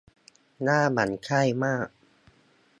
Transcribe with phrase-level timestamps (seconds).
[0.67, 1.87] น่าหมั่นไส้มาก